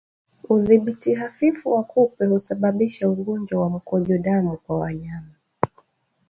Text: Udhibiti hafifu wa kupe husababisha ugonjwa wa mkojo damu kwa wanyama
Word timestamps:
Udhibiti 0.49 1.13
hafifu 1.15 1.71
wa 1.71 1.83
kupe 1.83 2.25
husababisha 2.25 3.09
ugonjwa 3.09 3.61
wa 3.61 3.69
mkojo 3.69 4.17
damu 4.17 4.57
kwa 4.57 4.79
wanyama 4.79 5.33